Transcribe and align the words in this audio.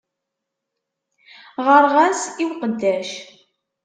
Ɣɣareɣ-as 1.65 2.21
i 2.41 2.43
uqeddac. 2.49 3.11